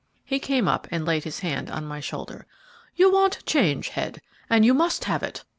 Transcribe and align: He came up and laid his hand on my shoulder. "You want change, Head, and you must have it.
He 0.25 0.39
came 0.39 0.67
up 0.67 0.87
and 0.89 1.05
laid 1.05 1.25
his 1.25 1.41
hand 1.41 1.69
on 1.69 1.85
my 1.85 1.99
shoulder. 1.99 2.47
"You 2.95 3.11
want 3.13 3.45
change, 3.45 3.89
Head, 3.89 4.19
and 4.49 4.65
you 4.65 4.73
must 4.73 5.03
have 5.03 5.21
it. 5.21 5.43